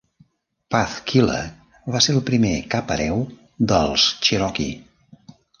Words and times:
Pathkiller 0.75 1.43
va 1.95 2.01
ser 2.07 2.15
el 2.19 2.23
primer 2.31 2.55
"cap 2.73 2.95
hereu" 2.97 3.23
dels 3.73 4.11
Cherokee. 4.29 5.33